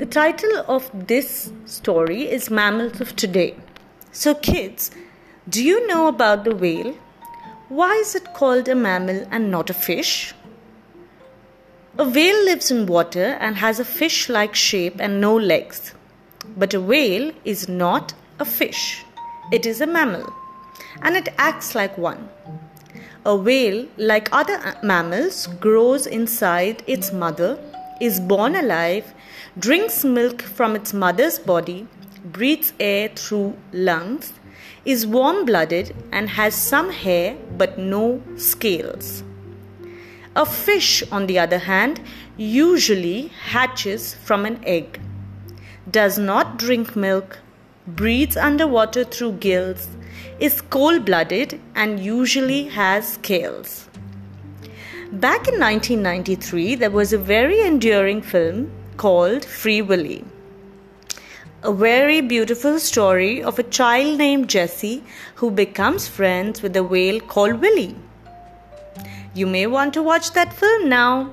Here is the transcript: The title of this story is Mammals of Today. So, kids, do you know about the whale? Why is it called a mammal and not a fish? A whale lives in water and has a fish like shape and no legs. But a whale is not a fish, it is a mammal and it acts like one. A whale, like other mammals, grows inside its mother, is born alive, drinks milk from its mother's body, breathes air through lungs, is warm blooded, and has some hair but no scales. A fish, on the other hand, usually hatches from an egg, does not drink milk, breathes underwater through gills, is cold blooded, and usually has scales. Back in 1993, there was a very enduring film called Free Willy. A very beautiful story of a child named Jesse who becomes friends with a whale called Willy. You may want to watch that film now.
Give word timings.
The 0.00 0.06
title 0.06 0.64
of 0.66 0.90
this 1.08 1.52
story 1.66 2.22
is 2.22 2.48
Mammals 2.48 3.02
of 3.02 3.14
Today. 3.16 3.54
So, 4.12 4.34
kids, 4.34 4.90
do 5.46 5.62
you 5.62 5.86
know 5.88 6.06
about 6.06 6.44
the 6.44 6.54
whale? 6.54 6.96
Why 7.68 7.96
is 7.96 8.14
it 8.14 8.32
called 8.32 8.66
a 8.68 8.74
mammal 8.74 9.26
and 9.30 9.50
not 9.50 9.68
a 9.68 9.74
fish? 9.74 10.34
A 11.98 12.08
whale 12.08 12.42
lives 12.46 12.70
in 12.70 12.86
water 12.86 13.36
and 13.40 13.56
has 13.56 13.78
a 13.78 13.84
fish 13.84 14.30
like 14.30 14.54
shape 14.54 14.96
and 14.98 15.20
no 15.20 15.36
legs. 15.36 15.92
But 16.56 16.72
a 16.72 16.80
whale 16.80 17.32
is 17.44 17.68
not 17.68 18.14
a 18.38 18.46
fish, 18.46 19.04
it 19.52 19.66
is 19.66 19.82
a 19.82 19.86
mammal 19.86 20.32
and 21.02 21.14
it 21.14 21.28
acts 21.36 21.74
like 21.74 21.98
one. 21.98 22.26
A 23.26 23.36
whale, 23.36 23.86
like 23.98 24.30
other 24.32 24.78
mammals, 24.82 25.46
grows 25.60 26.06
inside 26.06 26.82
its 26.86 27.12
mother, 27.12 27.58
is 28.00 28.18
born 28.18 28.56
alive, 28.56 29.14
drinks 29.58 30.04
milk 30.04 30.42
from 30.42 30.74
its 30.74 30.92
mother's 30.94 31.38
body, 31.38 31.86
breathes 32.24 32.72
air 32.80 33.08
through 33.14 33.56
lungs, 33.72 34.32
is 34.84 35.06
warm 35.06 35.44
blooded, 35.44 35.94
and 36.10 36.30
has 36.30 36.54
some 36.54 36.90
hair 36.90 37.36
but 37.58 37.78
no 37.78 38.22
scales. 38.36 39.22
A 40.34 40.46
fish, 40.46 41.02
on 41.12 41.26
the 41.26 41.38
other 41.38 41.58
hand, 41.58 42.00
usually 42.36 43.28
hatches 43.28 44.14
from 44.14 44.46
an 44.46 44.58
egg, 44.64 44.98
does 45.90 46.18
not 46.18 46.56
drink 46.56 46.96
milk, 46.96 47.38
breathes 47.86 48.36
underwater 48.36 49.04
through 49.04 49.32
gills, 49.32 49.88
is 50.38 50.62
cold 50.62 51.04
blooded, 51.04 51.60
and 51.74 52.00
usually 52.00 52.64
has 52.68 53.14
scales. 53.14 53.89
Back 55.12 55.48
in 55.48 55.58
1993, 55.58 56.76
there 56.76 56.88
was 56.88 57.12
a 57.12 57.18
very 57.18 57.62
enduring 57.62 58.22
film 58.22 58.70
called 58.96 59.44
Free 59.44 59.82
Willy. 59.82 60.24
A 61.64 61.72
very 61.72 62.20
beautiful 62.20 62.78
story 62.78 63.42
of 63.42 63.58
a 63.58 63.64
child 63.64 64.18
named 64.18 64.48
Jesse 64.48 65.02
who 65.34 65.50
becomes 65.50 66.06
friends 66.06 66.62
with 66.62 66.76
a 66.76 66.84
whale 66.84 67.18
called 67.18 67.60
Willy. 67.60 67.96
You 69.34 69.48
may 69.48 69.66
want 69.66 69.94
to 69.94 70.02
watch 70.02 70.30
that 70.34 70.52
film 70.52 70.88
now. 70.88 71.32